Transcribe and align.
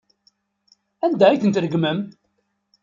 Anda 1.05 1.25
ay 1.29 1.39
ten-tregmem? 1.41 1.99